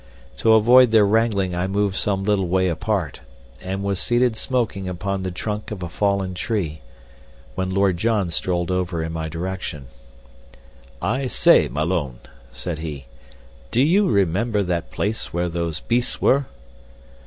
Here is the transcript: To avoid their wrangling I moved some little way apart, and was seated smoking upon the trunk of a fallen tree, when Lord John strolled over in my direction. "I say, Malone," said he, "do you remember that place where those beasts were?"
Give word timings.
To 0.37 0.53
avoid 0.53 0.89
their 0.89 1.05
wrangling 1.05 1.53
I 1.53 1.67
moved 1.67 1.95
some 1.95 2.23
little 2.23 2.47
way 2.47 2.67
apart, 2.69 3.21
and 3.61 3.83
was 3.83 3.99
seated 3.99 4.35
smoking 4.35 4.89
upon 4.89 5.21
the 5.21 5.29
trunk 5.29 5.69
of 5.69 5.83
a 5.83 5.89
fallen 5.89 6.33
tree, 6.33 6.81
when 7.53 7.69
Lord 7.69 7.97
John 7.97 8.31
strolled 8.31 8.71
over 8.71 9.03
in 9.03 9.13
my 9.13 9.29
direction. 9.29 9.89
"I 11.03 11.27
say, 11.27 11.67
Malone," 11.67 12.17
said 12.51 12.79
he, 12.79 13.05
"do 13.69 13.79
you 13.83 14.09
remember 14.09 14.63
that 14.63 14.89
place 14.89 15.31
where 15.33 15.49
those 15.49 15.81
beasts 15.81 16.19
were?" 16.19 16.47